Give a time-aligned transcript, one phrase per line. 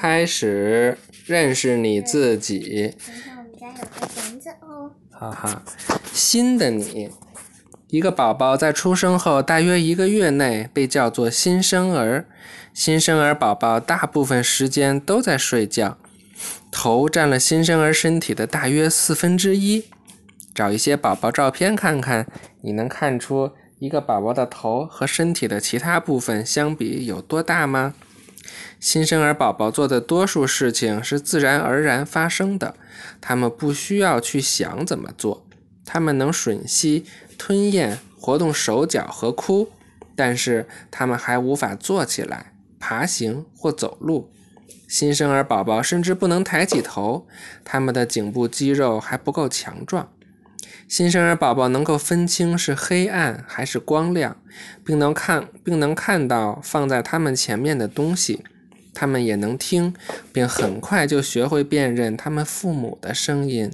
[0.00, 0.96] 开始
[1.26, 2.94] 认识你自己。
[5.10, 5.62] 哈哈，
[6.10, 7.10] 新的你，
[7.88, 12.26] 一个宝宝在出生后大约一个月内被叫做新生儿。
[12.72, 15.98] 新生儿宝宝大部分时间都在睡觉，
[16.70, 19.84] 头占了新生儿身体的大约四分之一。
[20.54, 22.26] 找一些宝宝照片看看，
[22.62, 27.92] 你能看出一个宝宝的头和身体的其他部分相比有多大吗？
[28.80, 32.74] 新生儿宝宝做的多数事情是自然而然发生的，
[33.20, 35.46] 他们不需要去想怎么做，
[35.84, 37.04] 他们能吮吸、
[37.36, 39.68] 吞咽、活动手脚和哭，
[40.16, 44.32] 但是他们还无法坐起来、爬行或走路。
[44.88, 47.28] 新生儿宝宝甚至不能抬起头，
[47.62, 50.10] 他们的颈部肌肉还不够强壮。
[50.88, 54.38] 新生儿宝宝能够分清是黑暗还是光亮，
[54.82, 58.42] 并能看并能看到放在他们前面的东西。
[58.92, 59.94] 他们也能听，
[60.32, 63.72] 并很快就学会辨认他们父母的声音。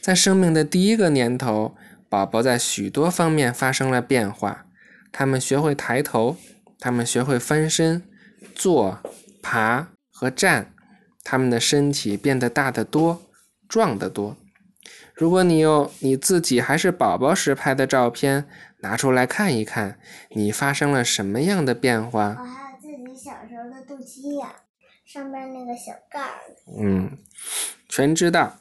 [0.00, 1.76] 在生命的第一个年头，
[2.08, 4.66] 宝宝在许多方面发生了变化。
[5.10, 6.36] 他们学会抬头，
[6.78, 8.02] 他们学会翻身、
[8.54, 8.98] 坐、
[9.42, 10.72] 爬和站。
[11.24, 13.22] 他们的身体变得大得多，
[13.68, 14.36] 壮得多。
[15.14, 18.46] 如果你有你自己还是宝宝时拍的照片，
[18.80, 19.98] 拿出来看一看，
[20.30, 22.36] 你发生了什么样的变化？
[23.98, 24.46] 我还有自己小时候的肚脐眼，
[25.04, 26.40] 上面那个小盖儿。
[26.80, 27.18] 嗯，
[27.88, 28.60] 全知道。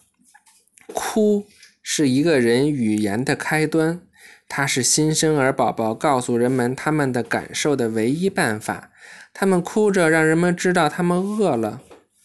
[0.93, 1.45] 哭
[1.83, 4.01] 是一个人语言的开端，
[4.47, 8.91] 它是新生儿宝宝告诉人们他们的感受的唯一办法。
[9.33, 11.81] 他们哭着让人们知道他们饿了、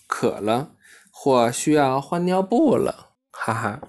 [0.06, 0.72] 渴了，
[1.10, 3.10] 或需要换尿布了。
[3.30, 3.82] 哈哈。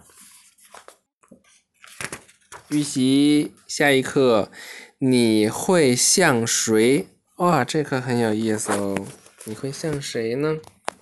[2.70, 4.52] 预习下一课，
[4.98, 7.08] 你会像谁？
[7.44, 8.96] 哇，这可很有意思哦。
[9.44, 10.60] 你会像谁呢？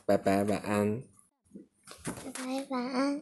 [0.08, 1.04] 拜拜，晚安。
[2.04, 3.22] 拜拜，晚安。